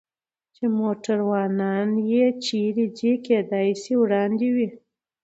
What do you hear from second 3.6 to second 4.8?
شي وړاندې وي.